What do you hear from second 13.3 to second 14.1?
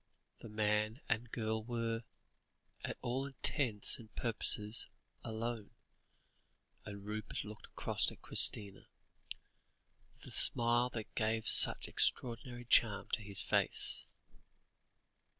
face.